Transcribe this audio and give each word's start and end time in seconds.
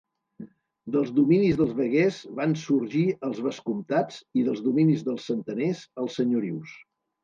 Dels 0.95 1.11
dominis 1.17 1.59
dels 1.59 1.75
veguers 1.81 2.17
van 2.41 2.57
sorgir 2.63 3.05
els 3.31 3.45
vescomtats 3.51 4.21
i 4.43 4.49
dels 4.51 4.67
dominis 4.69 5.09
dels 5.13 5.33
centeners 5.33 5.89
els 6.05 6.23
senyorius. 6.23 6.79